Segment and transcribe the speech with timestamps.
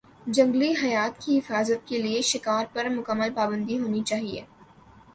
[0.27, 4.41] جنگلی حیات کی حفاظت کے لیے شکار پر مکمل پابندی ہونی چاہیے